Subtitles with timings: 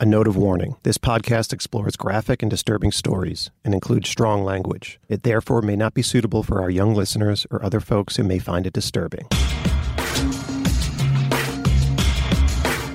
[0.00, 4.98] A note of warning this podcast explores graphic and disturbing stories and includes strong language.
[5.08, 8.40] It therefore may not be suitable for our young listeners or other folks who may
[8.40, 9.28] find it disturbing.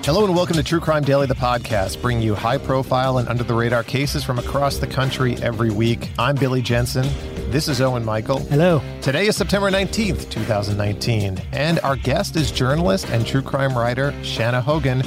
[0.03, 3.45] Hello and welcome to True Crime Daily, the podcast, bringing you high profile and under
[3.45, 6.11] the radar cases from across the country every week.
[6.19, 7.07] I'm Billy Jensen.
[7.49, 8.39] This is Owen Michael.
[8.39, 8.81] Hello.
[9.01, 14.59] Today is September 19th, 2019, and our guest is journalist and true crime writer Shanna
[14.59, 15.01] Hogan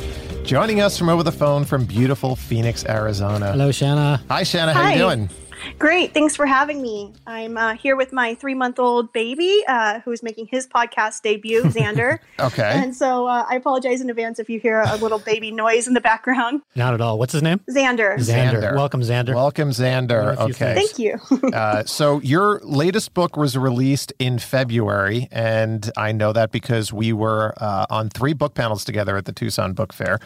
[0.45, 3.53] joining us from over the phone from beautiful Phoenix, Arizona.
[3.53, 4.23] Hello, Shanna.
[4.29, 4.73] Hi, Shanna.
[4.75, 4.93] How Hi.
[4.93, 5.31] you doing?
[5.79, 6.15] Great.
[6.15, 7.13] Thanks for having me.
[7.27, 11.63] I'm uh, here with my three month old baby uh, who's making his podcast debut,
[11.65, 12.19] Xander.
[12.39, 12.73] Okay.
[12.75, 15.95] And so uh, I apologize in advance if you hear a little baby noise in
[15.95, 16.63] the background.
[16.75, 17.19] Not at all.
[17.19, 17.61] What's his name?
[17.71, 18.17] Xander.
[18.17, 18.55] Xander.
[18.55, 18.77] Xander.
[18.77, 19.35] Welcome, Xander.
[19.35, 20.37] Welcome, Xander.
[20.37, 20.75] Learn a few Okay.
[20.75, 21.19] Thank you.
[21.53, 27.13] uh, so your latest book was released in February, and I know that because we
[27.13, 30.19] were uh, on three book panels together at the Tucson Book Fair.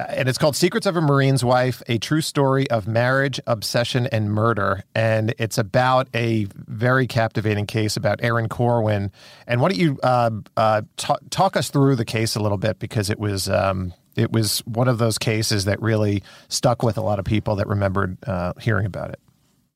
[0.00, 4.06] Uh, And it's called Secrets of a Marine's Wife, a true story of marriage, obsession,
[4.08, 4.82] and murder.
[4.94, 9.12] And it's about a very captivating case about Erin Corwin.
[9.46, 12.78] And why don't you uh, uh, ta- talk us through the case a little bit
[12.78, 17.02] because it was um, it was one of those cases that really stuck with a
[17.02, 19.20] lot of people that remembered uh, hearing about it.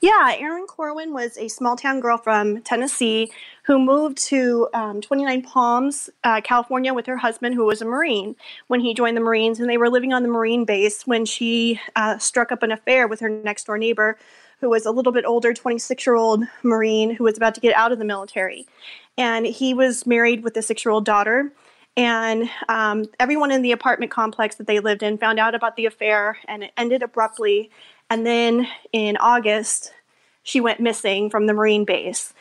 [0.00, 3.32] Yeah, Erin Corwin was a small town girl from Tennessee
[3.64, 8.36] who moved to um, 29 Palms, uh, California, with her husband, who was a Marine
[8.68, 9.58] when he joined the Marines.
[9.58, 13.08] And they were living on the Marine base when she uh, struck up an affair
[13.08, 14.16] with her next door neighbor,
[14.60, 17.74] who was a little bit older, 26 year old Marine who was about to get
[17.74, 18.68] out of the military.
[19.16, 21.52] And he was married with a six year old daughter.
[21.96, 25.84] And um, everyone in the apartment complex that they lived in found out about the
[25.84, 27.70] affair, and it ended abruptly.
[28.10, 29.92] And then in August,
[30.42, 32.32] she went missing from the Marine base.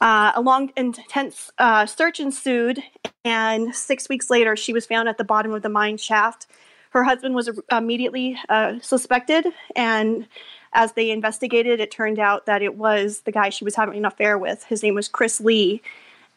[0.00, 2.82] Uh, a long, intense uh, search ensued,
[3.24, 6.46] and six weeks later, she was found at the bottom of the mine shaft.
[6.90, 10.26] Her husband was immediately uh, suspected, and
[10.72, 14.04] as they investigated, it turned out that it was the guy she was having an
[14.04, 14.64] affair with.
[14.64, 15.80] His name was Chris Lee,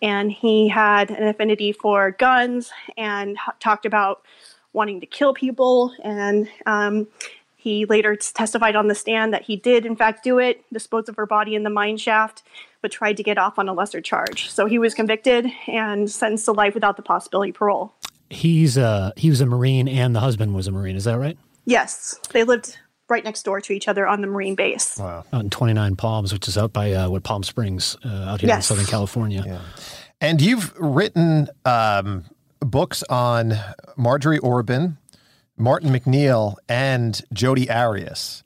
[0.01, 4.21] and he had an affinity for guns and talked about
[4.73, 5.91] wanting to kill people.
[6.03, 7.07] And um,
[7.67, 11.17] he later testified on the stand that he did, in fact, do it, dispose of
[11.17, 12.41] her body in the mine shaft,
[12.81, 14.50] but tried to get off on a lesser charge.
[14.50, 17.94] So he was convicted and sentenced to life without the possibility of parole.
[18.29, 20.95] He's uh he was a Marine and the husband was a Marine.
[20.95, 21.38] Is that right?
[21.66, 22.78] Yes, they lived
[23.09, 24.97] right next door to each other on the Marine base.
[24.97, 25.25] Wow.
[25.34, 28.53] Out in 29 Palms, which is out by uh, what Palm Springs, uh, out here
[28.53, 29.61] in Southern California.
[30.19, 32.25] And you've written um,
[32.59, 33.53] books on
[33.97, 34.97] Marjorie Orbin,
[35.57, 38.44] Martin MacNeill, and Jodi Arias.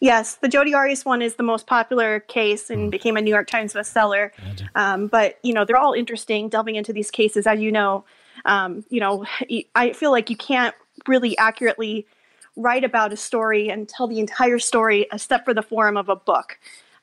[0.00, 3.48] Yes, the Jodi Arias one is the most popular case and became a New York
[3.48, 4.30] Times bestseller.
[4.74, 6.48] Um, but you know, they're all interesting.
[6.48, 8.04] Delving into these cases, as you know,
[8.44, 9.24] um, you know,
[9.74, 10.74] I feel like you can't
[11.06, 12.06] really accurately
[12.56, 16.16] write about a story and tell the entire story except for the form of a
[16.16, 16.58] book.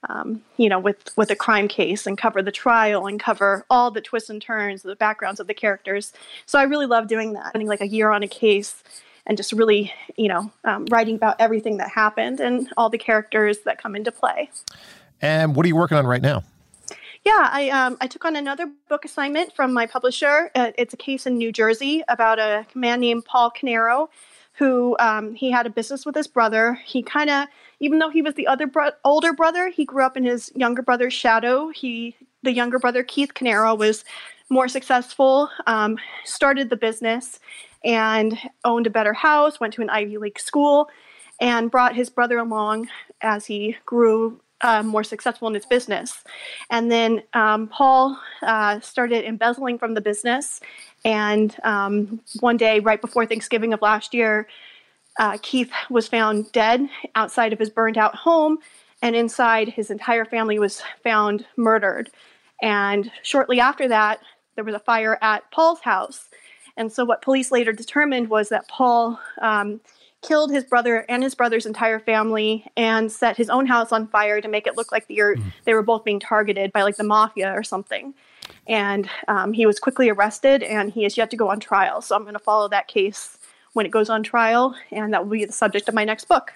[0.07, 3.89] Um, you know, with with a crime case and cover the trial and cover all
[3.89, 6.13] the twists and turns, the backgrounds of the characters.
[6.45, 7.50] So I really love doing that.
[7.50, 8.84] Spending like a year on a case
[9.25, 13.59] and just really, you know, um, writing about everything that happened and all the characters
[13.65, 14.49] that come into play.
[15.22, 16.43] And what are you working on right now?
[17.25, 20.51] Yeah, I um, I took on another book assignment from my publisher.
[20.53, 24.09] Uh, it's a case in New Jersey about a man named Paul Caneiro,
[24.53, 26.75] who um, he had a business with his brother.
[26.85, 27.47] He kind of,
[27.79, 30.83] even though he was the other bro- older brother, he grew up in his younger
[30.83, 31.69] brother's shadow.
[31.69, 34.05] He, the younger brother Keith Caneiro, was
[34.49, 35.49] more successful.
[35.66, 37.39] Um, started the business
[37.85, 39.59] and owned a better house.
[39.59, 40.90] Went to an Ivy League school,
[41.40, 42.90] and brought his brother along
[43.22, 46.23] as he grew uh, more successful in his business.
[46.70, 50.61] And then um, Paul uh, started embezzling from the business.
[51.03, 54.47] And um, one day, right before Thanksgiving of last year,
[55.20, 58.58] uh, Keith was found dead outside of his burned out home,
[59.02, 62.09] and inside his entire family was found murdered.
[62.61, 64.20] And shortly after that,
[64.55, 66.28] there was a fire at Paul's house.
[66.77, 69.79] And so, what police later determined was that Paul um,
[70.22, 74.41] killed his brother and his brother's entire family and set his own house on fire
[74.41, 75.43] to make it look like the, mm.
[75.63, 78.13] they were both being targeted by like the mafia or something.
[78.67, 82.01] And um, he was quickly arrested and he is yet to go on trial.
[82.01, 83.37] So, I'm going to follow that case
[83.73, 86.53] when it goes on trial, and that will be the subject of my next book.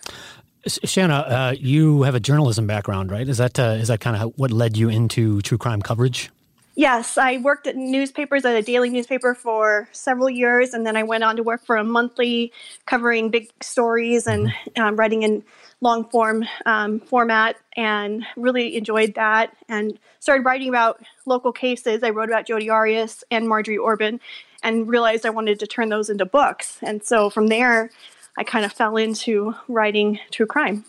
[0.68, 3.28] Shanna, uh, you have a journalism background, right?
[3.28, 6.32] Is that uh, is that kind of what led you into true crime coverage?
[6.80, 11.04] Yes, I worked at newspapers at a daily newspaper for several years, and then I
[11.04, 12.54] went on to work for a monthly
[12.86, 14.82] covering big stories and mm-hmm.
[14.82, 15.44] um, writing in
[15.82, 19.58] long form um, format, and really enjoyed that.
[19.68, 22.02] And started writing about local cases.
[22.02, 24.22] I wrote about Jodi Arias and Marjorie Orbin,
[24.64, 26.78] and realized I wanted to turn those into books.
[26.82, 27.90] And so from there,
[28.38, 30.86] I kind of fell into writing true crime.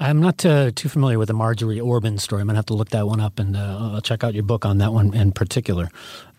[0.00, 2.40] I'm not uh, too familiar with the Marjorie Orbin story.
[2.40, 4.64] I'm gonna have to look that one up and uh, I'll check out your book
[4.64, 5.90] on that one in particular.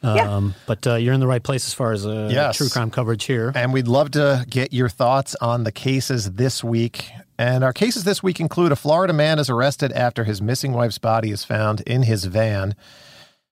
[0.02, 0.52] Um, yeah.
[0.66, 2.58] But uh, you're in the right place as far as uh, yes.
[2.58, 3.52] true crime coverage here.
[3.54, 7.12] And we'd love to get your thoughts on the cases this week.
[7.38, 10.98] And our cases this week include a Florida man is arrested after his missing wife's
[10.98, 12.76] body is found in his van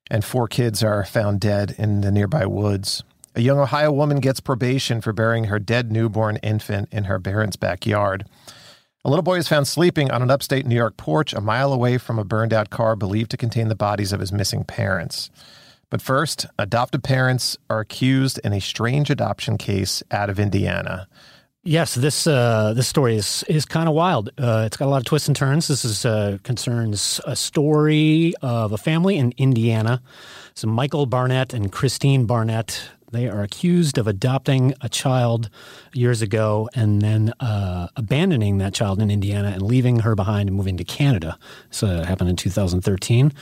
[0.09, 3.03] and four kids are found dead in the nearby woods.
[3.35, 7.55] A young Ohio woman gets probation for burying her dead newborn infant in her parents'
[7.55, 8.25] backyard.
[9.05, 11.97] A little boy is found sleeping on an upstate New York porch a mile away
[11.97, 15.29] from a burned out car believed to contain the bodies of his missing parents.
[15.89, 21.07] But first, adoptive parents are accused in a strange adoption case out of Indiana.
[21.63, 24.31] Yes, this uh, this story is is kind of wild.
[24.37, 25.69] Uh, it's got a lot of twists and turns.
[25.69, 30.01] This is uh, concerns a story of a family in Indiana.
[30.55, 32.89] So Michael Barnett and Christine Barnett.
[33.11, 35.49] They are accused of adopting a child
[35.93, 40.55] years ago and then uh, abandoning that child in Indiana and leaving her behind and
[40.57, 41.37] moving to Canada.
[41.69, 43.33] This uh, happened in 2013.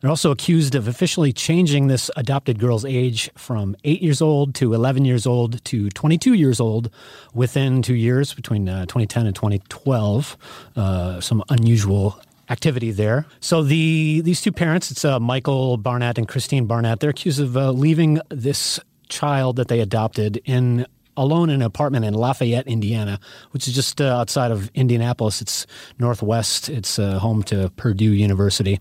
[0.00, 4.74] They're also accused of officially changing this adopted girl's age from 8 years old to
[4.74, 6.90] 11 years old to 22 years old
[7.34, 10.36] within two years, between uh, 2010 and 2012.
[10.76, 13.26] Uh, some unusual activity there.
[13.40, 17.56] So the these two parents, it's uh, Michael Barnett and Christine Barnett, they're accused of
[17.56, 20.86] uh, leaving this child that they adopted in
[21.16, 23.18] alone in an apartment in Lafayette, Indiana,
[23.52, 25.40] which is just uh, outside of Indianapolis.
[25.40, 25.66] It's
[25.98, 26.68] northwest.
[26.68, 28.80] It's uh, home to Purdue University.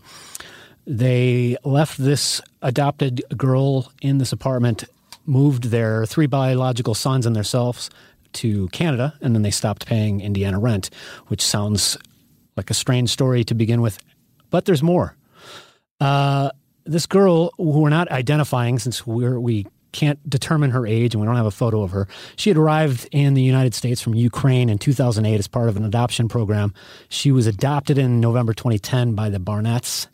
[0.85, 4.83] They left this adopted girl in this apartment,
[5.25, 7.89] moved their three biological sons and themselves
[8.33, 10.89] to Canada, and then they stopped paying Indiana rent,
[11.27, 11.97] which sounds
[12.57, 13.97] like a strange story to begin with.
[14.49, 15.15] But there's more.
[15.99, 16.51] Uh,
[16.85, 21.25] this girl, who we're not identifying since we're, we can't determine her age and we
[21.25, 22.07] don't have a photo of her.
[22.35, 25.85] She had arrived in the United States from Ukraine in 2008 as part of an
[25.85, 26.73] adoption program.
[27.07, 30.07] She was adopted in November 2010 by the Barnetts.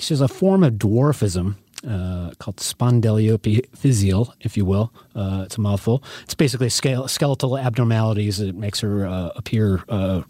[0.00, 1.54] She has a form of dwarfism
[1.86, 4.92] uh, called spondyloepiphyseal, if you will.
[5.14, 6.02] Uh, it's a mouthful.
[6.24, 8.40] It's basically scale, skeletal abnormalities.
[8.40, 9.84] It makes her uh, appear.
[9.88, 10.22] Uh,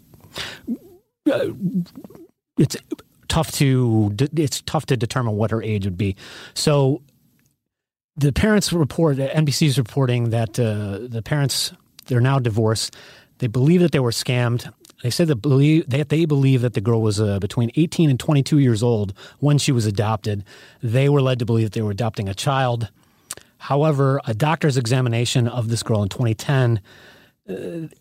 [1.31, 1.47] uh,
[2.57, 2.77] it's
[3.27, 6.15] tough to it's tough to determine what her age would be.
[6.53, 7.01] So
[8.17, 11.73] the parents report NBC's reporting that uh, the parents
[12.07, 12.95] they're now divorced.
[13.37, 14.71] They believe that they were scammed.
[15.03, 18.19] They said that believe that they believe that the girl was uh, between 18 and
[18.19, 20.43] 22 years old when she was adopted.
[20.83, 22.89] They were led to believe that they were adopting a child.
[23.57, 26.81] However, a doctor's examination of this girl in 2010,
[27.49, 27.53] uh,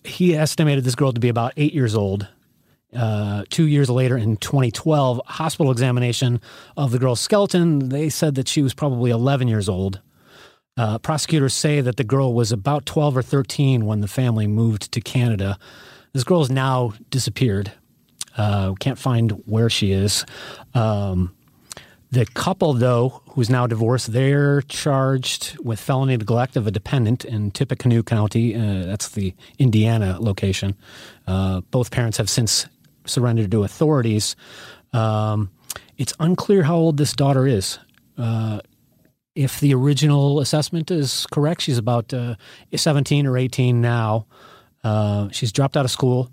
[0.05, 2.29] he estimated this girl to be about eight years old.
[2.95, 6.41] Uh, two years later, in 2012, hospital examination
[6.77, 10.01] of the girl's skeleton, they said that she was probably 11 years old.
[10.77, 14.93] Uh, prosecutors say that the girl was about 12 or 13 when the family moved
[14.93, 15.59] to Canada.
[16.13, 17.73] This girl has now disappeared.
[18.37, 20.25] Uh, can't find where she is.
[20.75, 21.35] Um,
[22.13, 27.53] the couple, though, who's now divorced, they're charged with felony neglect of a dependent in
[27.53, 28.57] Tippecanoe County.
[28.57, 30.77] Uh, that's the Indiana location.
[31.27, 32.67] Uh, both parents have since
[33.05, 34.35] surrendered to authorities.
[34.93, 35.51] Um,
[35.99, 37.79] it's unclear how old this daughter is.
[38.19, 38.61] Uh,
[39.35, 42.35] if the original assessment is correct, she's about uh,
[42.75, 44.27] 17 or 18 now.
[44.83, 46.33] Uh, she's dropped out of school.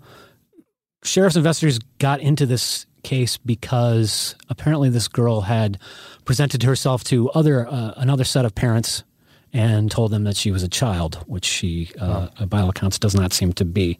[1.04, 5.78] Sheriff's investigators got into this case because apparently this girl had
[6.24, 9.04] presented herself to other uh, another set of parents
[9.52, 13.14] and told them that she was a child, which she, uh, by all accounts, does
[13.14, 13.98] not seem to be.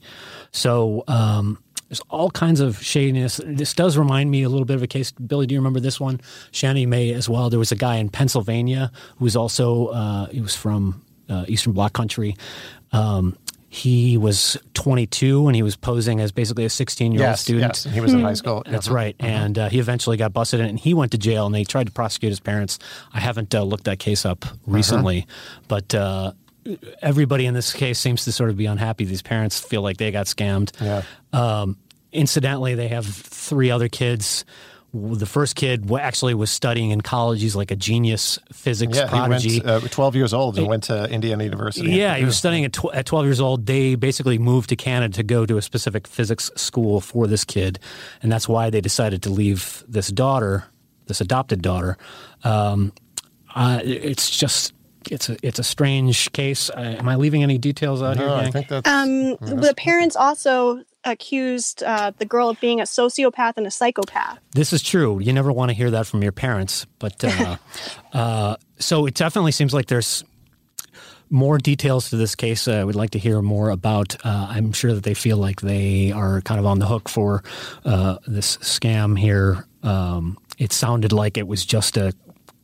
[0.52, 3.40] So um, there's all kinds of shadiness.
[3.44, 5.10] This does remind me a little bit of a case.
[5.12, 6.20] Billy, do you remember this one?
[6.50, 7.48] Shanny may as well.
[7.50, 11.72] There was a guy in Pennsylvania who was also uh, he was from uh, Eastern
[11.72, 12.36] Bloc country.
[12.92, 13.36] Um,
[13.70, 17.82] he was 22 and he was posing as basically a 16 year old Yes, student.
[17.84, 18.62] yes, he was in high school.
[18.64, 18.94] That's Mhm.
[18.94, 19.16] right.
[19.20, 21.92] And uh, he eventually got busted and he went to jail and they tried to
[21.92, 22.78] prosecute his parents.
[23.12, 25.26] I haven't uh, looked that case up recently,
[25.68, 26.32] but uh,
[27.02, 29.04] everybody in this case seems to sort of be unhappy.
[29.04, 30.70] These parents feel like they got scammed.
[30.80, 31.02] Yeah.
[31.32, 31.76] Um,
[32.12, 34.44] incidentally, they have three other kids.
[34.94, 37.42] The first kid actually was studying in college.
[37.42, 39.50] He's like a genius physics Yeah, prodigy.
[39.50, 41.90] he went uh, 12 years old and went to Indiana University.
[41.90, 43.66] Yeah, he was studying at, tw- at 12 years old.
[43.66, 47.78] They basically moved to Canada to go to a specific physics school for this kid.
[48.22, 50.64] And that's why they decided to leave this daughter,
[51.06, 51.98] this adopted daughter.
[52.42, 52.92] Um,
[53.54, 54.72] uh, it's just,
[55.10, 56.70] it's a, it's a strange case.
[56.70, 58.88] Uh, am I leaving any details out No, here, I think that's.
[58.88, 64.38] Um, the parents also accused uh, the girl of being a sociopath and a psychopath.
[64.52, 65.20] This is true.
[65.20, 66.86] You never want to hear that from your parents.
[66.98, 67.56] But uh,
[68.12, 70.24] uh, so it definitely seems like there's
[71.30, 72.66] more details to this case.
[72.68, 74.16] Uh, I would like to hear more about.
[74.24, 77.42] Uh, I'm sure that they feel like they are kind of on the hook for
[77.84, 79.66] uh, this scam here.
[79.82, 82.12] Um, it sounded like it was just a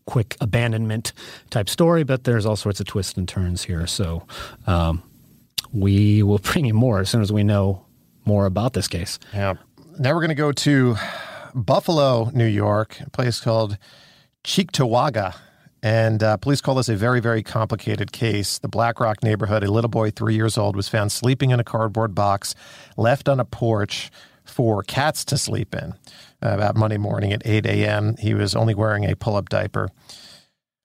[0.06, 1.12] quick abandonment
[1.50, 3.86] type story, but there's all sorts of twists and turns here.
[3.86, 4.26] So
[4.66, 5.02] um,
[5.72, 7.84] we will bring you more as soon as we know
[8.24, 9.18] more about this case.
[9.32, 9.54] Yeah.
[9.98, 10.96] Now we're going to go to
[11.54, 13.78] Buffalo, New York, a place called
[14.42, 15.36] Cheektowaga.
[15.82, 18.58] And uh, police call this a very, very complicated case.
[18.58, 21.64] The Black Rock neighborhood, a little boy, three years old, was found sleeping in a
[21.64, 22.54] cardboard box
[22.96, 24.10] left on a porch
[24.44, 25.94] for cats to sleep in.
[26.44, 29.88] Uh, about Monday morning at 8 a.m., he was only wearing a pull up diaper.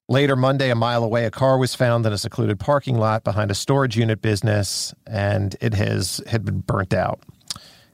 [0.08, 3.52] Later Monday, a mile away, a car was found in a secluded parking lot behind
[3.52, 7.22] a storage unit business, and it has had been burnt out.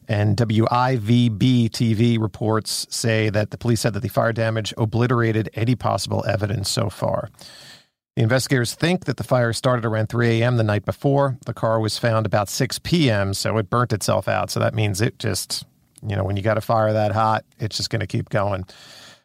[0.07, 5.75] And WIVB TV reports say that the police said that the fire damage obliterated any
[5.75, 7.29] possible evidence so far.
[8.15, 10.55] The investigators think that the fire started around 3 a.m.
[10.55, 11.37] the night before.
[11.45, 14.51] The car was found about 6 p.m., so it burnt itself out.
[14.51, 15.65] So that means it just,
[16.07, 18.65] you know, when you got a fire that hot, it's just going to keep going.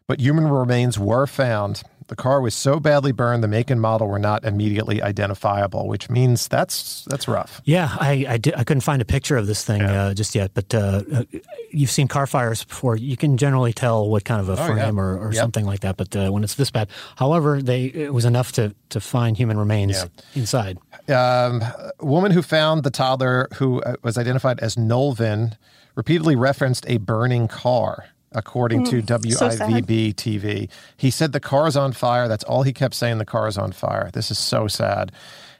[0.06, 1.82] But human remains were found.
[2.08, 6.10] The car was so badly burned, the make and model were not immediately identifiable, which
[6.10, 7.60] means that's that's rough.
[7.64, 10.50] Yeah, I I, did, I couldn't find a picture of this thing uh, just yet,
[10.52, 11.22] but uh, uh,
[11.70, 12.96] you've seen car fires before.
[12.96, 15.00] You can generally tell what kind of a Oh, frame yeah.
[15.02, 15.40] or, or Yep.
[15.40, 15.96] something like that.
[15.96, 19.56] But uh, when it's this bad, however, they it was enough to to find human
[19.56, 20.06] remains Yeah.
[20.34, 20.78] inside.
[21.10, 25.56] um, a woman who found the toddler, who uh, was identified as Nolvin,
[26.00, 29.50] repeatedly referenced a burning car, according to mm, so.
[29.50, 30.70] WIVB TV.
[30.96, 32.26] He said the car is on fire.
[32.26, 33.18] That's all he kept saying.
[33.18, 34.08] The car is on fire.
[34.10, 35.12] This is so sad.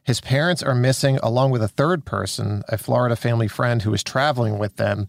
[0.03, 4.03] His parents are missing, along with a third person, a Florida family friend who was
[4.03, 5.09] traveling with them.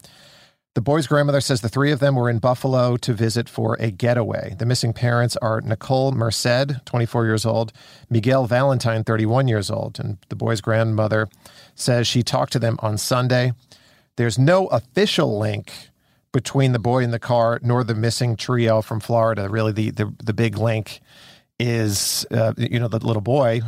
[0.74, 3.90] The boy's grandmother says the three of them were in Buffalo to visit for a
[3.90, 4.58] getaway.
[4.60, 7.72] The missing parents are Nicole Merced, 24 years old,
[8.10, 11.30] Miguel Valentin, 31 years old, and the boy's grandmother
[11.74, 13.54] says she talked to them on Sunday.
[14.22, 15.72] There's no official link
[16.32, 19.50] between the boy in the car nor the missing trio from Florida.
[19.50, 21.02] Really, the the, the big link
[21.58, 23.62] is uh, you know the little boy,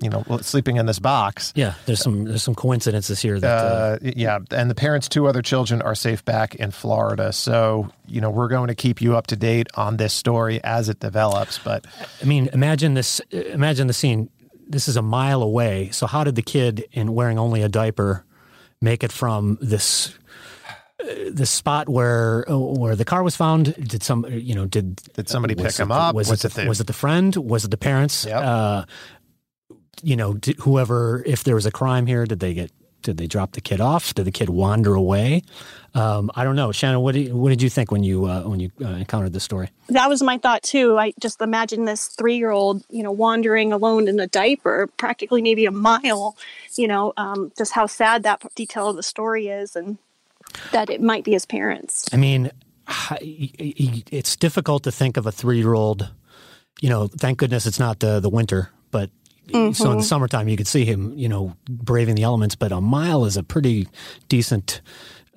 [0.00, 1.52] you know, sleeping in this box.
[1.54, 3.64] Yeah, there's some there's some coincidences here that.
[3.64, 7.32] Uh, Uh, yeah, and the parents' two other children are safe back in Florida.
[7.32, 10.88] So, you know, we're going to keep you up to date on this story as
[10.88, 11.58] it develops.
[11.58, 11.86] But
[12.22, 13.20] I mean, imagine this.
[13.30, 14.30] Imagine the scene.
[14.70, 15.90] This is a mile away.
[15.92, 18.24] So how did the kid, in wearing only a diaper,
[18.80, 20.14] make it from this
[21.00, 23.74] uh, this spot where where the car was found?
[23.76, 26.14] Did some you know did Did somebody pick him the- up?
[26.14, 27.34] Was, Was it the, the- was it the friend?
[27.36, 28.24] Was it the parents?
[28.24, 28.42] Yep.
[28.42, 28.84] Uh,
[30.02, 31.22] you know, whoever.
[31.26, 32.70] If there was a crime here, did they get?
[33.02, 34.12] Did they drop the kid off?
[34.14, 35.42] Did the kid wander away?
[35.94, 37.00] Um, I don't know, Shannon.
[37.00, 39.70] What did, what did you think when you uh, when you uh, encountered this story?
[39.88, 40.98] That was my thought too.
[40.98, 45.70] I just imagine this three-year-old, you know, wandering alone in a diaper, practically maybe a
[45.70, 46.36] mile.
[46.76, 49.98] You know, um, just how sad that detail of the story is, and
[50.72, 52.08] that it might be his parents.
[52.12, 52.50] I mean,
[53.10, 56.10] it's difficult to think of a three year old.
[56.80, 59.10] You know, thank goodness it's not the the winter, but
[59.72, 62.54] so in the summertime you could see him, you know, braving the elements.
[62.54, 63.88] But a mile is a pretty
[64.28, 64.80] decent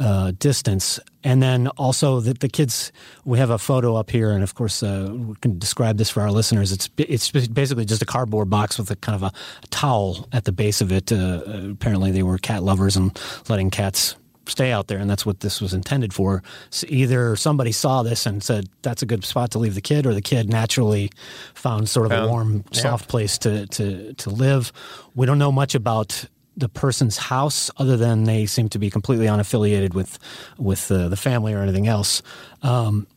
[0.01, 1.00] uh, distance.
[1.24, 2.91] And then also the, the kids.
[3.24, 6.22] We have a photo up here, and of course uh, we can describe this for
[6.22, 6.72] our listeners.
[6.72, 9.32] It's it's basically just a cardboard box with a kind of a
[9.70, 11.12] towel at the base of it.
[11.12, 11.41] Uh,
[11.72, 14.15] apparently, they were cat lovers and letting cats
[14.51, 16.43] stay out there, and that's what this was intended for.
[16.70, 20.05] So either somebody saw this and said that's a good spot to leave the kid,
[20.05, 21.10] or the kid naturally
[21.53, 22.81] found sort of a warm, yeah.
[22.81, 24.72] soft place to to to live.
[25.15, 26.25] We don't know much about
[26.58, 30.20] the person's house other than they seem to be completely unaffiliated with
[30.58, 32.22] with uh, the family or anything else.
[32.62, 33.08] Um,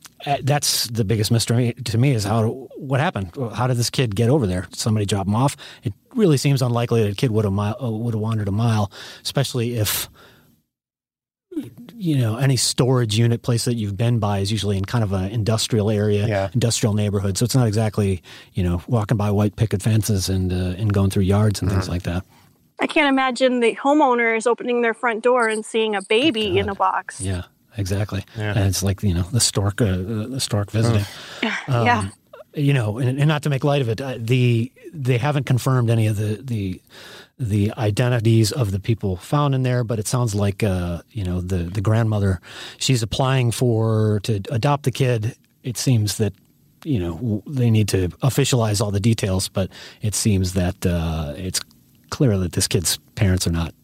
[0.43, 3.33] that's the biggest mystery to me is how what happened.
[3.55, 4.63] How did this kid get over there?
[4.63, 5.57] Did somebody drop him off?
[5.83, 8.53] It really seems unlikely that a kid would have mile, uh, would have wandered a
[8.53, 8.91] mile,
[9.23, 10.09] especially if
[11.97, 15.13] you know any storage unit place that you've been by is usually in kind of
[15.13, 16.51] an industrial area, Yeah.
[16.53, 17.39] industrial neighborhood.
[17.39, 18.23] So it's not exactly
[18.55, 21.89] you know walking by white picket fences and uh, and going through yards and things
[21.89, 22.25] like that.
[22.81, 26.75] I can't imagine the homeowners opening their front door and seeing a baby in a
[26.75, 27.21] box.
[27.21, 27.43] Yeah,
[27.79, 28.25] exactly.
[28.37, 28.51] Yeah.
[28.57, 31.05] And it's like you know the stork, uh, the stork visiting.
[31.69, 32.09] yeah.
[32.55, 35.91] you know, and, and not to make light of it, uh, the they haven't confirmed
[35.91, 36.81] any of the the
[37.39, 41.41] the identities of the people found in there, but it sounds like uh, you know
[41.41, 42.41] the the grandmother,
[42.79, 45.37] she's applying for to adopt the kid.
[45.63, 46.33] It seems that
[46.85, 51.61] you know they need to officialize all the details, but it seems that uh, it's
[52.11, 53.75] clear that this kid's parents are not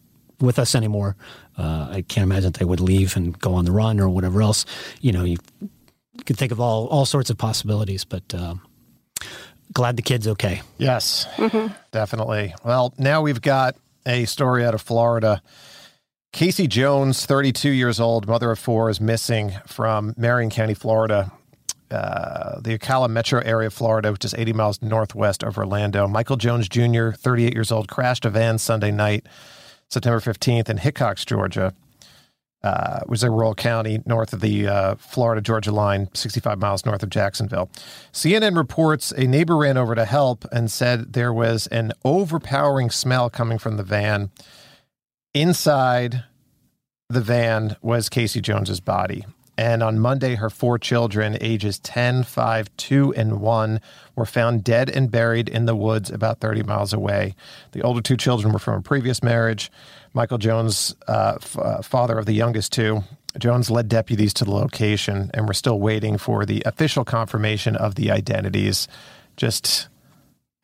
[0.40, 1.16] with us anymore.
[1.58, 4.64] Uh, I can't imagine they would leave and go on the run or whatever else.
[5.00, 5.36] You know, you
[6.24, 8.60] could think of all all sorts of possibilities, but um,
[9.72, 10.62] glad the kid's okay.
[10.78, 11.26] Yes,
[11.92, 12.54] definitely.
[12.64, 15.42] Well, now we've got a story out of Florida.
[16.32, 21.32] Casey Jones, 32 years old, mother of four, is missing from Marion County, Florida,
[21.90, 26.06] uh, the Ocala metro area of Florida, which is 80 miles northwest of Orlando.
[26.06, 29.26] Michael Jones Jr., 38 years old, crashed a van Sunday night,
[29.88, 31.74] September 15th, in Hickox, Georgia.
[32.62, 37.02] Uh, was a rural county north of the uh, Florida Georgia line, 65 miles north
[37.02, 37.70] of Jacksonville.
[38.12, 43.30] CNN reports a neighbor ran over to help and said there was an overpowering smell
[43.30, 44.30] coming from the van.
[45.32, 46.24] Inside
[47.08, 49.24] the van was Casey Jones's body.
[49.60, 53.80] And on Monday, her four children, ages 10, 5, 2, and 1,
[54.16, 57.34] were found dead and buried in the woods about 30 miles away.
[57.72, 59.70] The older two children were from a previous marriage.
[60.12, 63.04] Michael Jones, uh, f- uh, father of the youngest two,
[63.38, 67.94] Jones led deputies to the location, and we're still waiting for the official confirmation of
[67.94, 68.88] the identities.
[69.36, 69.88] Just,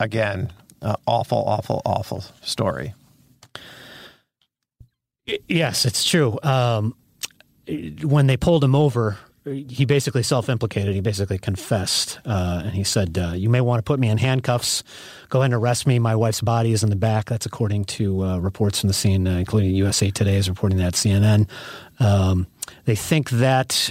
[0.00, 2.94] again, uh, awful, awful, awful story.
[5.48, 6.38] Yes, it's true.
[6.42, 6.94] Um,
[8.02, 10.94] when they pulled him over, he basically self-implicated.
[10.94, 14.18] He basically confessed, uh, and he said, uh, "You may want to put me in
[14.18, 14.82] handcuffs.
[15.28, 15.98] Go ahead and arrest me.
[15.98, 19.26] My wife's body is in the back." That's according to uh, reports from the scene,
[19.26, 21.48] uh, including USA Today is reporting that CNN.
[22.00, 22.46] Um,
[22.84, 23.90] they think that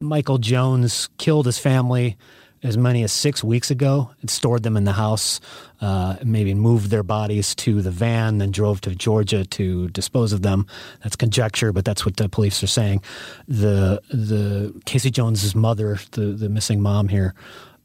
[0.00, 2.16] Michael Jones killed his family
[2.62, 5.40] as many as six weeks ago and stored them in the house,
[5.80, 10.42] uh, maybe moved their bodies to the van, then drove to Georgia to dispose of
[10.42, 10.66] them.
[11.02, 13.02] That's conjecture, but that's what the police are saying.
[13.48, 17.34] The the Casey Jones's mother, the the missing mom here,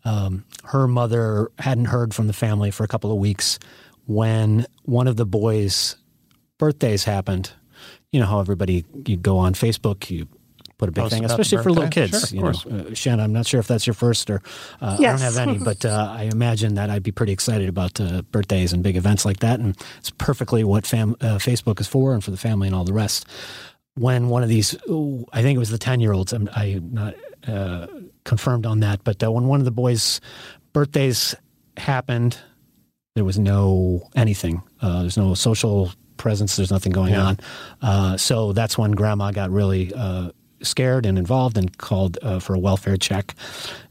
[0.05, 3.59] um, her mother hadn't heard from the family for a couple of weeks
[4.05, 5.97] when one of the boys'
[6.57, 7.51] birthdays happened.
[8.11, 10.27] You know how everybody you go on Facebook, you
[10.77, 12.29] put a big Post thing, especially for little kids.
[12.29, 14.41] Sure, of you know, uh, Shannon, I'm not sure if that's your first or
[14.81, 17.99] uh, I don't have any, but uh, I imagine that I'd be pretty excited about
[17.99, 21.87] uh, birthdays and big events like that, and it's perfectly what fam- uh, Facebook is
[21.87, 23.25] for, and for the family and all the rest.
[23.95, 26.31] When one of these, ooh, I think it was the ten year olds.
[26.33, 27.15] I'm, I'm not
[27.47, 27.87] uh,
[28.25, 30.21] confirmed on that, but uh, when one of the boys'
[30.73, 31.33] birthdays
[31.77, 32.37] happened,
[33.15, 34.61] there was no anything.
[34.81, 36.55] Uh, there's no social presence.
[36.55, 37.23] There's nothing going Yeah.
[37.25, 37.39] on.
[37.81, 40.29] Uh, so that's when Grandma got really uh,
[40.61, 43.35] scared and involved and called uh, for a welfare check.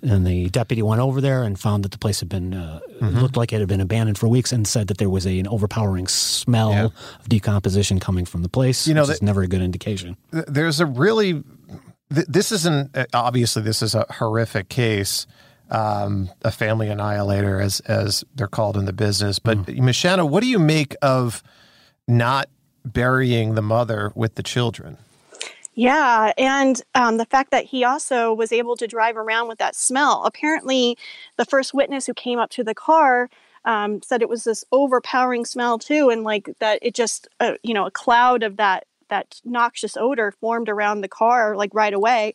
[0.03, 3.19] And the deputy went over there and found that the place had been uh, Mm-hmm.
[3.19, 5.47] looked like it had been abandoned for weeks, and said that there was a, an
[5.49, 6.85] overpowering smell Yeah.
[7.21, 8.89] of decomposition coming from the place.
[8.89, 10.17] You know, which that- is never a good indication.
[10.33, 11.43] Th- there's a really
[12.15, 15.27] th- this isn't uh, obviously this is a horrific case
[15.71, 20.49] um, a family annihilator as as they're called in the business but Mishana what do
[20.49, 21.43] you make of
[22.09, 22.49] not
[22.85, 24.97] burying the mother with the children
[25.77, 29.77] Yeah, and um, the fact that he also was able to drive around with that
[29.77, 30.25] smell.
[30.25, 30.97] Apparently,
[31.37, 33.29] the first witness who came up to the car
[33.67, 37.75] um, said it was this overpowering smell too, and like that it just uh, you
[37.75, 42.35] know a cloud of that that noxious odor formed around the car like right away.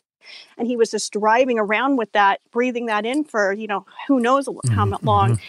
[0.55, 4.19] And he was just driving around with that, breathing that in for you know who
[4.19, 5.39] knows how mu- long.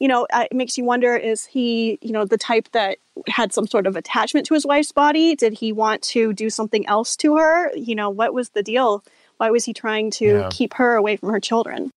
[0.00, 3.66] You know, it makes you wonder: is he you know the type that had some
[3.66, 5.36] sort of attachment to his wife's body?
[5.36, 7.70] Did he want to do something else to her?
[7.76, 9.04] You know, what was the deal?
[9.36, 10.48] Why was he trying to Yeah.
[10.50, 11.90] keep her away from her children?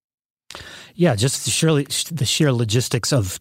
[0.96, 3.39] Yeah, just the sheer, the sheer logistics of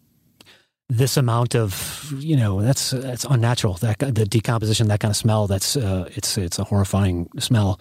[0.97, 3.73] this amount of you know that's that's unnatural.
[3.75, 5.47] That the decomposition, that kind of smell.
[5.47, 7.79] That's uh, it's it's a horrifying smell.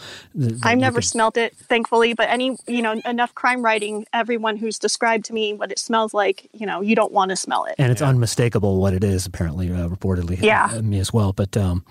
[0.63, 4.79] I've never could- smelt it, thankfully, but any, you know, enough crime writing, everyone who's
[4.79, 7.75] described to me what it smells like, you know, you don't want to smell it.
[7.79, 9.27] and it's unmistakable what it is.
[9.27, 10.71] Apparently, uh, reportedly, Yeah.
[10.73, 11.33] uh, me as well.
[11.33, 11.85] But um,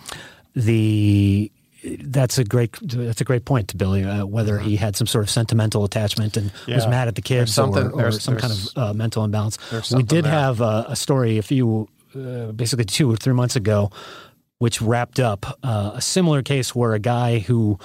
[0.55, 1.51] the
[1.83, 4.03] that's a great that's a great point, Billy.
[4.03, 6.75] Uh, whether he had some sort of sentimental attachment and yeah.
[6.75, 9.57] was mad at the kids, or, or some kind of uh, mental imbalance.
[9.91, 10.31] We did there.
[10.31, 13.91] have a, a, story a few, uh, basically two or three months ago,
[14.59, 17.79] which wrapped up uh, a similar case where a guy who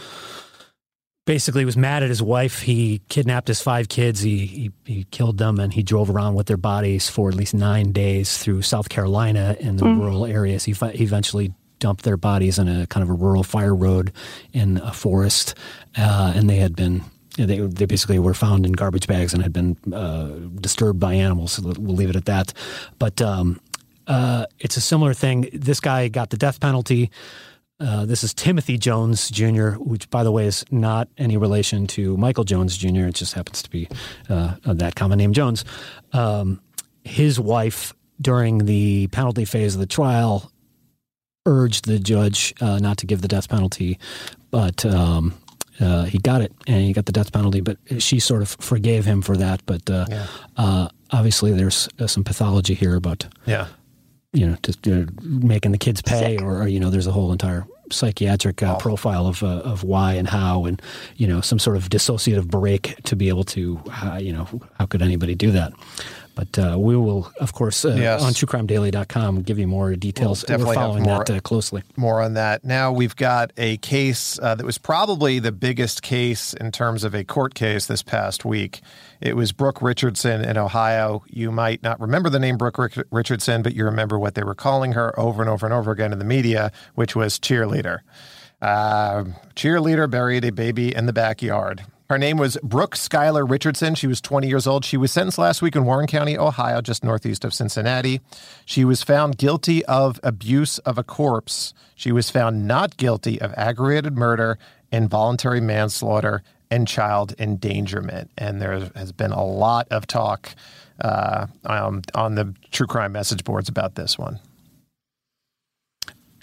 [1.24, 2.62] basically was mad at his wife.
[2.62, 4.20] He kidnapped his five kids.
[4.20, 7.54] He, he, he killed them, and he drove around with their bodies for at least
[7.54, 9.98] nine days through South Carolina in the mm.
[9.98, 10.64] rural areas.
[10.64, 14.12] He, he eventually dumped their bodies in a kind of a rural fire road
[14.52, 15.54] in a forest,
[15.96, 17.02] uh, and they had been.
[17.38, 21.52] They, they basically were found in garbage bags and had been uh, disturbed by animals.
[21.52, 22.54] So we'll leave it at that.
[22.98, 23.60] But um,
[24.06, 25.50] uh, it's a similar thing.
[25.52, 27.10] This guy got the death penalty.
[27.78, 32.16] Uh, this is Timothy Jones Jr., which, by the way, is not any relation to
[32.16, 33.06] Michael Jones Jr.
[33.06, 33.86] It just happens to be
[34.30, 35.64] uh, that common name Jones.
[36.14, 36.62] Um,
[37.04, 40.50] his wife, during the penalty phase of the trial,
[41.46, 43.98] urged the judge uh, not to give the death penalty,
[44.50, 45.34] but um,
[45.80, 47.60] uh, he got it and he got the death penalty.
[47.60, 49.62] But she sort of forgave him for that.
[49.64, 50.88] But uh, yeah.
[51.10, 53.68] obviously, there's some pathology here about yeah
[54.36, 57.32] you know, just uh, making the kids pay, or, or, you know, there's a whole
[57.32, 60.82] entire psychiatric uh, profile of uh, of why and how, and
[61.16, 64.46] you know, some sort of dissociative break to be able to, uh, you know,
[64.78, 65.72] how could anybody do that?
[66.36, 68.22] But uh, we will, of course, uh, yes.
[68.22, 70.42] on truecrimedaily.com give you more details.
[70.42, 71.82] We'll definitely We're following more, that uh, closely.
[71.96, 72.62] More on that.
[72.62, 77.14] Now we've got a case uh, that was probably the biggest case in terms of
[77.14, 78.82] a court case this past week.
[79.22, 81.24] It was Brooke Richardson in Ohio.
[81.26, 84.92] You might not remember the name Brooke Richardson, but you remember what they were calling
[84.92, 88.00] her over and over and over again in the media, which was cheerleader.
[88.60, 91.82] Uh, cheerleader buried a baby in the backyard.
[92.08, 93.96] Her name was Brooke Skylar Richardson.
[93.96, 94.84] She was 20 years old.
[94.84, 98.20] She was sentenced last week in Warren County, Ohio, just northeast of Cincinnati.
[98.64, 101.74] She was found guilty of abuse of a corpse.
[101.96, 104.56] She was found not guilty of aggravated murder,
[104.92, 108.30] involuntary manslaughter, and child endangerment.
[108.38, 110.54] And there has been a lot of talk
[111.00, 114.38] uh, um, on the true crime message boards about this one.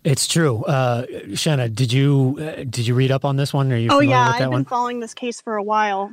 [0.04, 0.64] It's true.
[0.64, 3.72] Uh, Shanna, did you uh, did you read up on this one?
[3.72, 3.90] Are you?
[3.90, 4.66] Oh yeah, I've been one?
[4.66, 6.12] following this case for a while.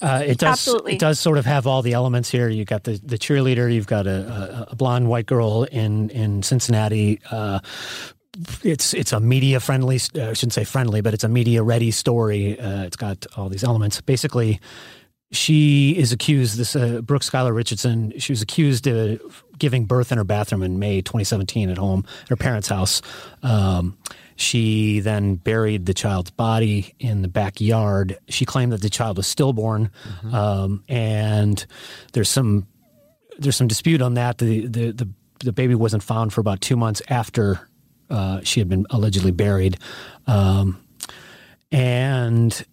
[0.00, 0.52] Uh, it does.
[0.52, 0.94] Absolutely.
[0.94, 2.48] It does sort of have all the elements here.
[2.48, 3.72] You've got the, the cheerleader.
[3.72, 7.20] You've got a, a, blonde white girl in in Cincinnati.
[7.30, 7.60] Uh,
[8.64, 10.00] it's it's a media friendly.
[10.16, 12.58] Uh, I shouldn't say friendly, but it's a media ready story.
[12.58, 14.00] Uh, it's got all these elements.
[14.00, 14.60] Basically,
[15.32, 20.18] she is accused, this uh, Brooke Skylar Richardson, she was accused of giving birth in
[20.18, 23.00] her bathroom in May 2017 at home, at her parents' house.
[23.42, 23.96] Um,
[24.36, 28.18] she then buried the child's body in the backyard.
[28.28, 30.34] She claimed that the child was stillborn, mm-hmm.
[30.34, 31.64] um, and
[32.12, 32.66] there's some
[33.38, 34.38] there's some dispute on that.
[34.38, 35.08] The, the the
[35.40, 37.68] the baby wasn't found for about two months after
[38.10, 39.78] uh, she had been allegedly buried,
[40.26, 40.82] um,
[41.70, 42.64] and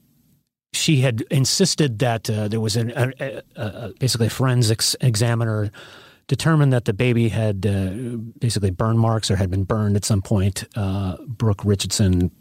[0.74, 5.72] she had insisted that uh, there was an, a, a, basically a forensics examiner
[6.28, 7.90] determined that the baby had uh,
[8.40, 10.64] basically burn marks or had been burned at some point.
[10.76, 12.32] Uh, Brooke Richardson,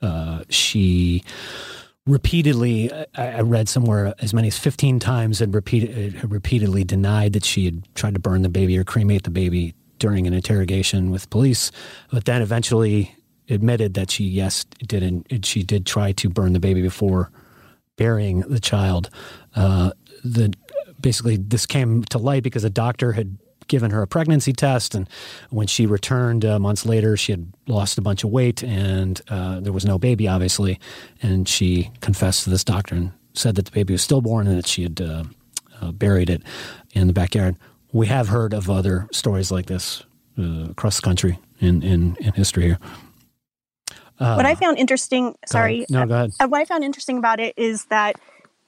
[0.00, 1.24] uh, she
[2.06, 7.32] repeatedly, I, I, read somewhere as many as 15 times, had, repeated, had repeatedly denied
[7.32, 11.10] that she had tried to burn the baby or cremate the baby during an interrogation
[11.10, 11.70] with police,
[12.12, 13.14] but then eventually
[13.48, 17.30] admitted that she, yes, did, she did try to burn the baby before
[17.96, 19.10] burying the child.
[19.54, 19.92] Uh,
[20.24, 20.52] the
[21.00, 25.08] basically this came to light because a doctor had given her a pregnancy test, and
[25.50, 29.60] when she returned uh, months later, she had lost a bunch of weight, and uh,
[29.60, 30.78] there was no baby, obviously.
[31.22, 34.66] And she confessed to this doctor and said that the baby was stillborn and that
[34.66, 35.24] she had uh,
[35.80, 36.42] uh buried it
[36.92, 37.56] in the backyard.
[37.92, 40.02] We have heard of other stories like this
[40.38, 42.78] uh, across the country in, in, in history here.
[44.18, 46.32] Uh, what I found interesting, sorry, no, go ahead.
[46.40, 48.16] Uh, what I found interesting about it is that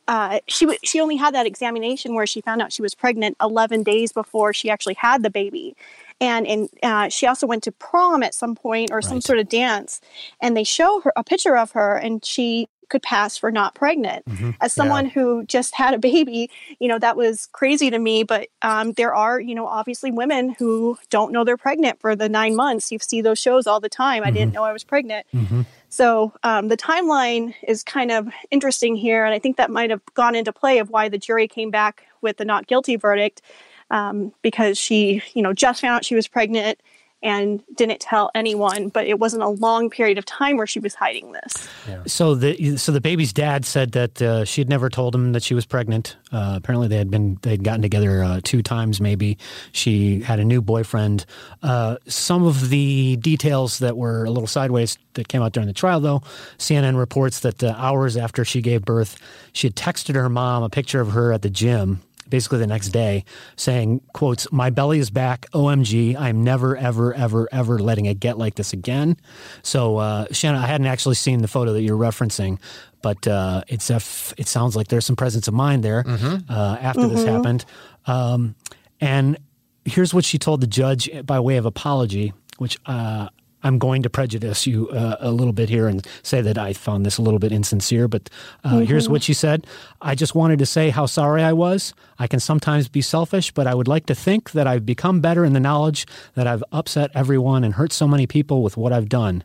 [0.07, 3.37] uh, she w- she only had that examination where she found out she was pregnant
[3.41, 5.75] 11 days before she actually had the baby,
[6.21, 9.49] and and uh, she also went to prom at some point or some sort of
[9.49, 10.01] dance,
[10.43, 14.25] and they show her a picture of her, and she could pass for not pregnant.
[14.27, 14.51] Mm-hmm.
[14.61, 15.13] As someone yeah.
[15.13, 18.23] who just had a baby, you know, that was crazy to me.
[18.23, 22.29] But um, there are, you know, obviously women who don't know they're pregnant for the
[22.29, 22.93] nine months.
[22.93, 24.23] You see those shows all the time.
[24.23, 24.29] Mm-hmm.
[24.29, 24.55] I didn't mm-hmm.
[24.57, 25.27] know I was pregnant.
[25.35, 25.63] Mm-hmm.
[25.89, 29.25] So um, the timeline is kind of interesting here.
[29.25, 32.05] And I think that might have gone into play of why the jury came back
[32.21, 33.43] with the not guilty verdict
[33.91, 36.81] um, because she, you know, just found out she was pregnant
[37.25, 38.91] and didn't tell anyone.
[38.91, 41.69] But it wasn't a long period of time where she was hiding this.
[42.07, 45.43] So the so the baby's dad said that uh, she had never told him that
[45.43, 46.17] she was pregnant.
[46.31, 49.01] Uh, apparently, they had been they'd gotten together uh, two times.
[49.01, 49.39] Maybe
[49.73, 51.25] she had a new boyfriend.
[51.63, 55.73] Uh, some of the details that were a little sideways that came out during the
[55.73, 56.21] trial, though,
[56.59, 59.17] CNN reports that uh, hours after she gave birth,
[59.53, 62.01] she had texted her mom a picture of her at the gym
[62.35, 63.25] basically the next day
[63.57, 65.47] saying quotes my belly is back.
[65.53, 69.17] Omg i'm never ever ever ever letting it get like this again.
[69.63, 72.59] So uh, shanna i hadn't actually seen the photo that you're referencing
[73.03, 76.03] but uh, it's a f- it sounds like there's some presence of mind there
[76.49, 77.65] uh, after this happened.
[78.07, 78.55] Um,
[79.01, 79.37] and
[79.85, 83.29] here's what she told the judge by way of apology which uh,
[83.65, 87.05] I'm going to prejudice you uh, a little bit here and say that I found
[87.05, 88.31] this a little bit insincere, but
[88.63, 89.67] uh, here's what she said.
[90.03, 91.95] I just wanted to say how sorry I was.
[92.19, 95.45] I can sometimes be selfish, but I would like to think that I've become better
[95.45, 99.09] in the knowledge that I've upset everyone and hurt so many people with what I've
[99.09, 99.43] done.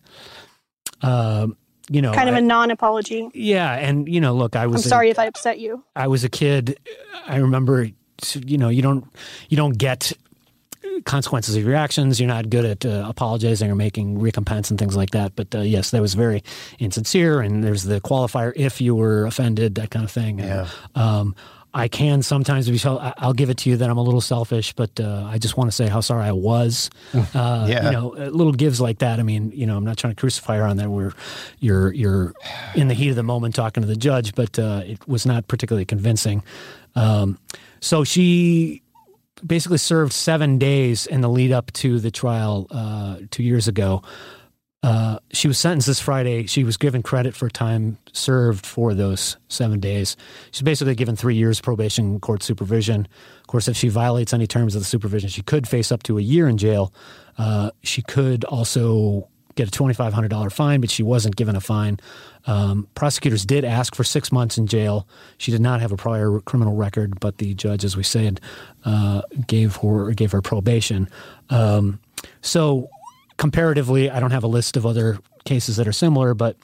[1.01, 1.55] Um,
[1.89, 3.29] you know, Kind of I- a non-apology.
[3.33, 5.83] yeah, and you know, look, I I'm was a- sorry if I upset you.
[5.95, 6.77] I was a kid.
[7.25, 7.87] I remember,
[8.35, 9.05] you know, you don't
[9.49, 10.11] you don't get
[11.05, 12.19] consequences of your actions.
[12.19, 15.35] You're not good at uh, apologizing or making recompense and things like that.
[15.35, 16.43] But uh, yes, that was very
[16.79, 17.41] insincere.
[17.41, 20.39] And there's the qualifier if you were offended, that kind of thing.
[20.39, 20.67] Yeah.
[20.95, 21.35] Um,
[21.71, 22.79] I can sometimes be.
[22.83, 25.69] I'll give it to you that I'm a little selfish, but uh, I just want
[25.69, 26.89] to say how sorry I was.
[27.13, 27.85] Uh, Yeah.
[27.85, 29.19] You know, uh, little gives like that.
[29.19, 30.89] I mean, you know, I'm not trying to crucify her on that.
[30.89, 31.13] Where
[31.59, 32.33] you're you're
[32.73, 35.47] in the heat of the moment talking to the judge, but uh, it was not
[35.47, 36.41] particularly convincing.
[36.95, 37.37] Um,
[37.81, 38.81] so she
[39.45, 44.03] basically served seven days in the lead up to the trial uh, two years ago.
[44.81, 46.45] Uh, she was sentenced this Friday.
[46.45, 50.15] She was given credit for time served for those seven days.
[50.51, 53.07] She's basically given three years probation, court supervision.
[53.41, 56.17] Of course, if she violates any terms of the supervision, she could face up to
[56.17, 56.93] a year in jail.
[57.37, 59.27] Uh, she could also
[59.59, 61.99] get a $2,500 fine, but she wasn't given a fine.
[62.45, 65.07] Um, prosecutors did ask for six months in jail.
[65.37, 68.39] She did not have a prior criminal record, but the judge, as we said,
[68.85, 71.09] uh, gave her gave her probation.
[71.49, 71.99] Um,
[72.41, 72.89] so
[73.37, 76.55] comparatively, I don't have a list of other cases that are similar, but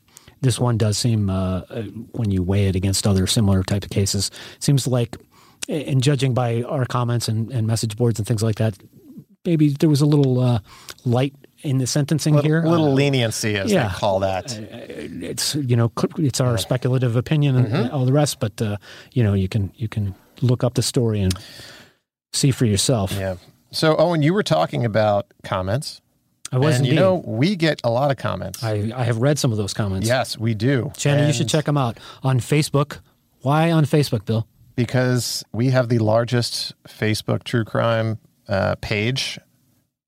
[0.42, 3.90] this one does seem, uh, uh, when you weigh it against other similar type of
[3.90, 5.18] cases, seems like,
[5.68, 8.78] in judging by our comments and, and message boards and things like that,
[9.46, 10.60] maybe there was a little uh,
[11.06, 12.64] light in the sentencing little, here.
[12.64, 13.88] A little Uh, leniency, as yeah.
[13.88, 14.58] they call that.
[14.60, 17.96] it's you know it's our speculative opinion and Mm-hmm.
[17.96, 18.78] all the rest, but uh,
[19.14, 21.34] you know you can you can look up the story and
[22.34, 23.12] see for yourself.
[23.14, 23.36] yeah.
[23.72, 26.02] So, Owen, you were talking about comments,
[26.52, 28.64] I was and you know we get a lot of comments.
[28.64, 30.08] I, I have read some of those comments.
[30.08, 30.92] yes, we do.
[30.98, 33.00] Shannon, you should check them out on Facebook.
[33.42, 34.48] Why on Facebook, Bill?
[34.78, 39.40] because we have the largest Facebook true crime uh, page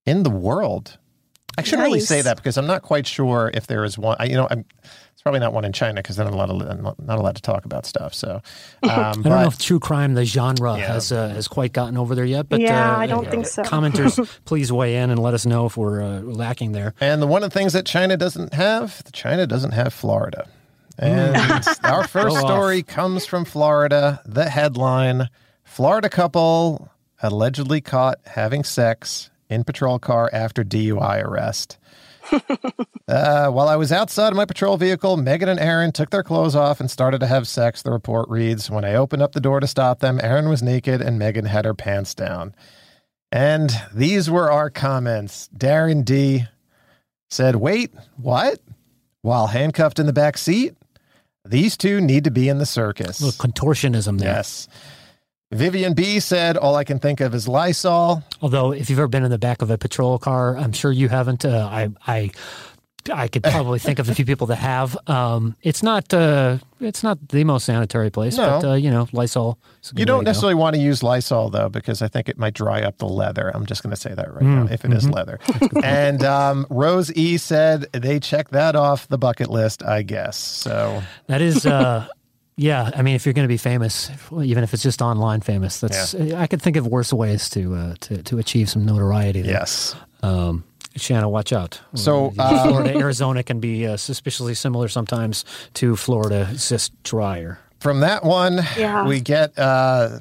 [0.06, 0.98] in the world.
[1.58, 4.16] I shouldn't really say that because I'm not quite sure if there is one.
[4.20, 4.64] I, you know, I'm,
[5.12, 7.36] it's probably not one in China because then I'm allowed to, I'm not not allowed
[7.38, 8.14] to talk about stuff.
[8.14, 8.42] So,
[8.84, 10.86] um, I don't but know if true crime, the genre, Yeah.
[10.94, 12.48] has uh, has quite gotten over there yet.
[12.48, 13.64] But Yeah, uh, I don't think so.
[13.64, 16.94] Commenters, please weigh in and let us know if we're uh, lacking there.
[17.02, 20.48] And the one of the things that China doesn't have, China doesn't have Florida.
[21.00, 21.36] And
[21.84, 24.22] our first story comes from Florida.
[24.26, 25.30] The headline
[25.64, 26.90] Florida couple
[27.22, 31.78] allegedly caught having sex in patrol car after DUI arrest.
[33.10, 36.58] Uh, while I was outside of my patrol vehicle, Megan and Aaron took their clothes
[36.58, 38.70] off and started to have sex, the report reads.
[38.70, 41.64] When I opened up the door to stop them, Aaron was naked and Megan had
[41.64, 42.54] her pants down.
[43.32, 45.50] And these were our comments.
[45.56, 46.48] Darren D
[47.30, 48.60] said, Wait, what?
[49.22, 50.76] While handcuffed in the back seat?
[51.46, 53.22] These two need to be in the circus.
[53.22, 54.34] A little contortionism there.
[54.34, 54.68] Yes.
[55.52, 58.24] Vivian B said, All I can think of is Lysol.
[58.42, 61.08] Although, if you've ever been in the back of a patrol car, I'm sure you
[61.08, 61.46] haven't.
[61.46, 62.32] Uh, I, I,
[63.14, 64.98] I could probably think of a few people that have.
[65.08, 66.14] Um, it's not.
[66.14, 68.60] Uh, it's not the most sanitary place, No.
[68.60, 69.58] but uh, you know, Lysol.
[69.82, 72.82] is You don't necessarily want to use Lysol though, because I think it might dry
[72.82, 73.50] up the leather.
[73.56, 75.14] I'm just going to say that right Mm, now, if it is mm-hmm.
[75.14, 75.40] leather.
[75.82, 80.36] and um, Rose E said they check that off the bucket list, I guess.
[80.36, 81.66] So That is.
[81.66, 82.06] Uh,
[82.58, 85.80] yeah, I mean, if you're going to be famous, even if it's just online famous,
[85.80, 86.16] that's.
[86.16, 89.42] I could think of worse ways to uh, to to achieve some notoriety.
[89.44, 89.52] There.
[89.54, 90.64] yes, Um,
[90.96, 91.80] Shanna, watch out.
[91.94, 96.50] So, Uh, um, Florida, Arizona can be uh, suspiciously similar sometimes to Florida.
[96.52, 97.60] It's just drier.
[97.80, 99.06] from that one, Yeah.
[99.08, 100.20] we get uh,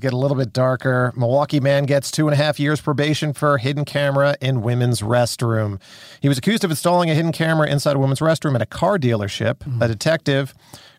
[0.00, 1.12] get a little bit darker.
[1.16, 5.80] Milwaukee man gets two and a half years probation for hidden camera in women's restroom.
[6.20, 8.98] He was accused of installing a hidden camera inside a women's restroom at a car
[8.98, 9.56] dealership.
[9.80, 10.52] A detective,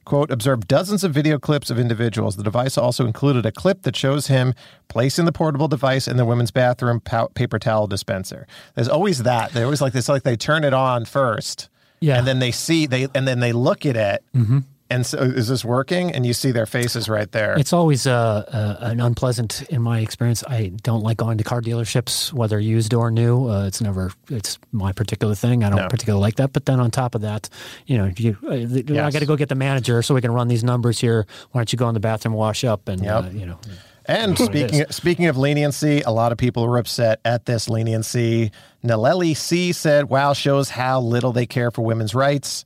[0.07, 2.37] quote, observed dozens of video clips of individuals.
[2.37, 4.53] The device also included a clip that shows him
[4.87, 8.47] placing the portable device in the women's bathroom pow- paper towel dispenser.
[8.75, 9.51] There's always that.
[9.51, 11.69] They always like this, like they turn it on first.
[11.99, 12.17] Yeah.
[12.17, 14.23] And then they see they and then they look at it.
[14.35, 14.59] Mm-hmm.
[14.89, 16.11] And so is this working?
[16.13, 17.55] And you see their faces right there.
[17.59, 20.43] It's always uh, uh, an unpleasant in my experience.
[20.47, 23.47] I don't like going to car dealerships, whether used or new.
[23.49, 25.63] Uh, it's never it's my particular thing.
[25.63, 25.87] I don't No.
[25.89, 26.53] particularly like that.
[26.53, 27.49] But then on top of that,
[27.85, 30.31] you know, you, uh, the- I got to go get the manager so we can
[30.31, 31.25] run these numbers here.
[31.51, 33.23] Why don't you go in the bathroom, wash up, and Yep.
[33.25, 33.59] uh, you know,
[34.05, 38.51] And speaking speaking of leniency, a lot of people were upset at this leniency.
[38.85, 42.63] Naleli C said, "Wow, shows how little they care for women's rights.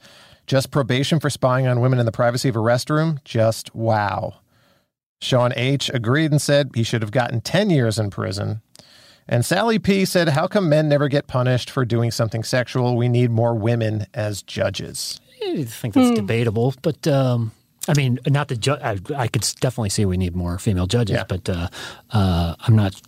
[0.52, 3.24] Just probation for spying on women in the privacy of a restroom.
[3.24, 4.34] Just wow."
[5.22, 8.60] Sean H agreed and said he should have gotten 10 years in prison.
[9.30, 12.98] And Sally P said, "How come men never get punished for doing something sexual?
[12.98, 17.54] We need more women as judges." I think that's debatable, but um,
[17.88, 21.16] I mean, not the ju- I, I could definitely see we need more female judges,
[21.16, 21.24] Yeah.
[21.30, 21.70] but uh,
[22.12, 23.00] uh, I'm not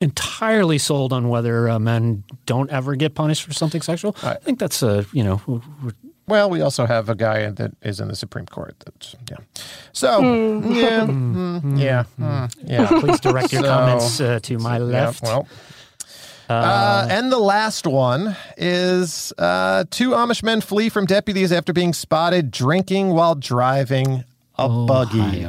[0.00, 4.14] entirely sold on whether uh, men don't ever get punished for something sexual.
[4.22, 5.96] I think that's uh, you know, w- w-
[6.28, 8.76] Well, we also have a guy that is in the Supreme Court.
[8.84, 9.36] That's yeah.
[9.92, 12.86] So yeah, mm, yeah, mm, yeah.
[13.00, 15.22] please direct your So- comments uh, to my Yeah, left.
[15.22, 15.48] well.
[16.48, 21.92] Uh, and the last one is uh, two Amish men flee from deputies after being
[21.92, 24.24] spotted drinking while driving
[24.56, 25.46] a buggy.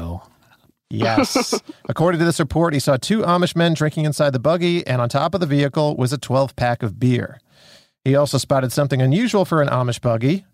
[0.89, 1.53] Yes.
[1.89, 5.07] According to this report, he saw two Amish men drinking inside the buggy, and on
[5.07, 7.39] top of the vehicle was a 12 pack of beer.
[8.03, 10.45] He also spotted something unusual for an Amish buggy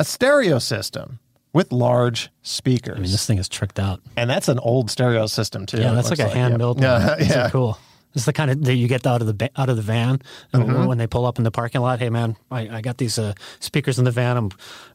[0.00, 1.18] a stereo system
[1.52, 2.96] with large speakers.
[2.98, 4.00] I mean, this thing is tricked out.
[4.16, 5.78] and that's an old stereo system, too.
[5.78, 6.80] Yeah, that's like a hand built.
[6.80, 7.18] Yeah, one.
[7.18, 7.50] These are yeah.
[7.50, 7.78] cool.
[8.14, 10.22] It's the kind of that you get out of the out of the van
[10.54, 10.86] Mm-hmm.
[10.86, 11.98] when they pull up in the parking lot.
[11.98, 14.38] Hey, man, I, I got these uh, speakers in the van.
[14.38, 14.50] I'm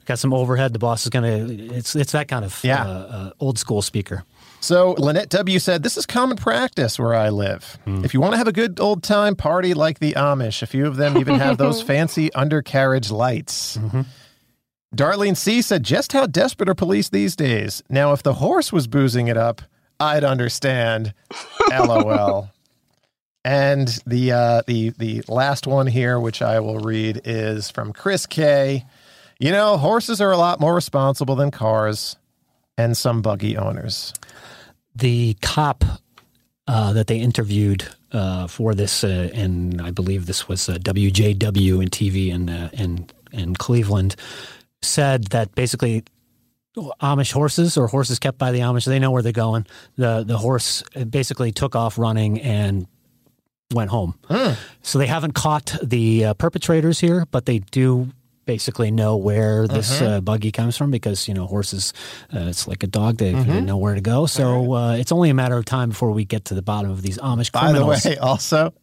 [0.06, 0.74] got some overhead.
[0.74, 1.46] The boss is gonna.
[1.48, 2.84] It's it's that kind of Yeah.
[2.84, 4.24] uh, uh, old school speaker.
[4.60, 7.78] So Lynette W said, This is common practice where I live.
[7.86, 8.04] Hmm.
[8.04, 10.88] If you want to have a good old time party like the Amish, a few
[10.88, 13.78] of them even have those fancy undercarriage lights.
[13.78, 14.02] Mm-hmm.
[14.96, 17.82] Darlene C said, Just how desperate are police these days?
[17.90, 19.62] Now, if the horse was boozing it up,
[20.00, 21.14] I'd understand.
[21.70, 22.50] LOL.
[23.44, 28.28] And the uh, the the last one here, which I will read, is from Chris
[28.28, 28.86] K.
[29.40, 32.18] You know, horses are a lot more responsible than cars
[32.78, 34.14] and some buggy owners.
[34.96, 35.84] The cop
[36.68, 41.82] uh, that they interviewed uh, for this, uh, and I believe this was uh, WJW
[41.82, 44.16] and TV in uh, in in Cleveland,
[44.82, 46.04] said that basically
[47.02, 49.66] Amish horses or horses kept by the Amish, they know where they're going.
[49.98, 52.88] The the horse basically took off running and
[53.74, 54.16] went home.
[54.82, 58.10] So they haven't caught the uh, perpetrators here, but they do
[58.46, 61.94] basically know where this uh, buggy comes from because you know horses
[62.34, 65.30] uh, it's like a dog they, they know where to go so uh, it's only
[65.30, 68.04] a matter of time before we get to the bottom of these amish criminals.
[68.04, 68.74] By the way, also,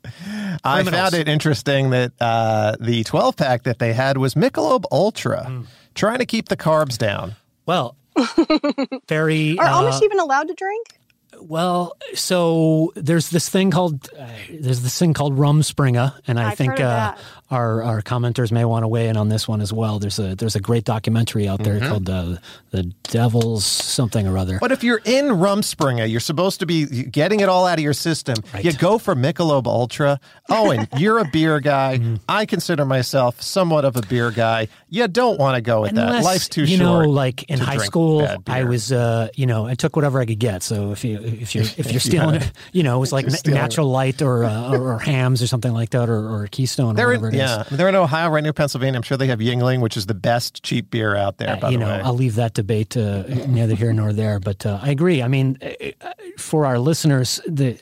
[0.64, 5.44] I found it interesting that uh, the 12 pack that they had was Michelob Ultra,
[5.44, 5.62] Hmm.
[5.94, 7.34] Trying to keep the carbs down.
[7.66, 7.96] well
[9.08, 10.97] very Are uh, Amish even allowed to drink?
[11.40, 16.58] Well, so there's this thing called uh, there's this thing called Rumspringa, and I I've
[16.58, 17.14] think uh,
[17.50, 19.98] our our commenters may want to weigh in on this one as well.
[19.98, 21.88] There's a there's a great documentary out there Mm-hmm.
[21.88, 22.36] called uh,
[22.70, 24.58] the Devil's something or other.
[24.58, 27.82] But if you're in Rum Rumspringa, you're supposed to be getting it all out of
[27.84, 28.36] your system.
[28.60, 30.20] You go for Michelob Ultra.
[30.50, 31.98] Owen, you're a beer guy.
[31.98, 32.16] Mm-hmm.
[32.28, 34.68] I consider myself somewhat of a beer guy.
[34.88, 36.22] You don't want to go with that.
[36.24, 37.04] Life's too you short.
[37.06, 40.38] know, like in high school, I was, uh, you know, I took whatever I could
[40.38, 40.62] get.
[40.62, 43.88] So if you if you're if you're stealing, it, you know, it was like natural
[43.88, 47.06] light or, uh, or or Hamm's or something like that, or, or Keystone or They're
[47.08, 47.50] whatever in, it is.
[47.50, 48.96] yeah, they're in Ohio, right near Pennsylvania.
[48.96, 51.56] I'm sure they have Yuengling, which is the best cheap beer out there.
[51.56, 54.38] by Uh, you the know, way, I'll leave that debate uh, neither here nor there.
[54.40, 55.22] But uh, I agree.
[55.22, 57.78] I mean, uh, for our listeners, the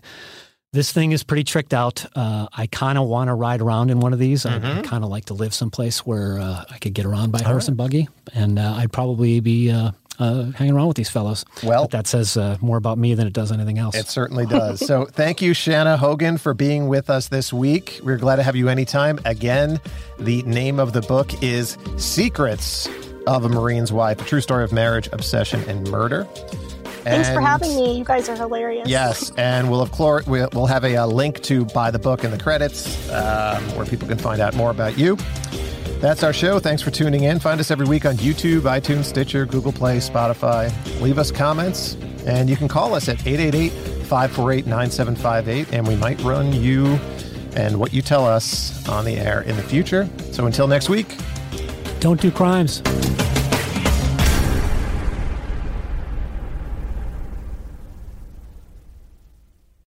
[0.73, 2.05] this thing is pretty tricked out.
[2.15, 4.45] Uh, I kind of want to ride around in one of these.
[4.45, 4.79] I, Mm-hmm.
[4.81, 7.69] I kind of like to live someplace where uh, I could get around by horse
[7.69, 9.71] and buggy, and uh, I'd probably be
[10.19, 11.45] uh, hanging around with these fellows.
[11.63, 13.95] Well- But that says uh, more about me than it does anything else.
[13.95, 14.85] It certainly does.
[14.85, 18.01] so thank you, Shanna Hogan, for being with us this week.
[18.03, 19.19] We're glad to have you anytime.
[19.25, 19.81] Again,
[20.19, 22.89] the name of the book is Secrets
[23.27, 26.25] of a Marine's Wife, a true story of marriage, obsession, and murder.
[27.05, 27.99] Thanks for having me.
[27.99, 28.89] You guys are hilarious.
[28.89, 32.25] Yes, and we'll of course we'll we'll have a, uh link to buy the book
[32.25, 35.17] in the credits, um, where people can find out more about you.
[36.01, 36.59] That's our show.
[36.59, 37.39] Thanks for tuning in.
[37.39, 40.71] Find us every week on YouTube, iTunes, Stitcher, Google Play, Spotify.
[41.01, 43.73] Leave us comments, and you can call us at 888
[44.07, 46.99] 548 9758, and we might run you
[47.57, 50.09] and what you tell us on the air in the future.
[50.33, 51.17] So until next week,
[51.99, 52.83] don't do crimes.